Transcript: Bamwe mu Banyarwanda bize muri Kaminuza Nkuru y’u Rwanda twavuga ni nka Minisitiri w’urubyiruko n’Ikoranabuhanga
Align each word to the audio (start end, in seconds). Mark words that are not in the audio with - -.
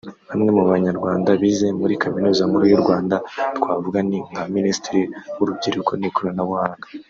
Bamwe 0.29 0.49
mu 0.57 0.63
Banyarwanda 0.71 1.29
bize 1.41 1.67
muri 1.79 1.93
Kaminuza 2.03 2.41
Nkuru 2.47 2.65
y’u 2.71 2.81
Rwanda 2.83 3.15
twavuga 3.57 3.97
ni 4.07 4.17
nka 4.27 4.43
Minisitiri 4.55 5.01
w’urubyiruko 5.37 5.91
n’Ikoranabuhanga 5.95 6.85